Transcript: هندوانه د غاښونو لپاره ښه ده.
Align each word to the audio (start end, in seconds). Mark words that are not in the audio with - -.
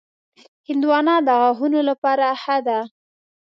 هندوانه 0.67 1.15
د 1.27 1.29
غاښونو 1.39 1.79
لپاره 1.89 2.25
ښه 2.41 2.57
ده. 2.67 2.79